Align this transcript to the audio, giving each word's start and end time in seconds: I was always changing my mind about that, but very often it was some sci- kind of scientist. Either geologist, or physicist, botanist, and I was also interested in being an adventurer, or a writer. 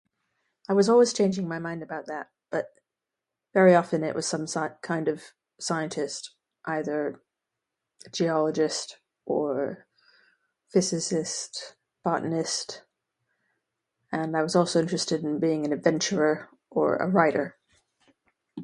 I 0.69 0.73
was 0.73 0.89
always 0.89 1.13
changing 1.13 1.47
my 1.47 1.59
mind 1.59 1.83
about 1.83 2.07
that, 2.07 2.29
but 2.49 2.67
very 3.53 3.75
often 3.75 4.03
it 4.03 4.15
was 4.15 4.25
some 4.27 4.47
sci- 4.47 4.75
kind 4.81 5.07
of 5.07 5.21
scientist. 5.59 6.35
Either 6.65 7.19
geologist, 8.11 8.99
or 9.25 9.87
physicist, 10.69 11.75
botanist, 12.03 12.83
and 14.11 14.37
I 14.37 14.43
was 14.43 14.55
also 14.55 14.79
interested 14.79 15.23
in 15.23 15.39
being 15.39 15.65
an 15.65 15.73
adventurer, 15.73 16.49
or 16.69 16.97
a 16.97 17.07
writer. 17.09 17.57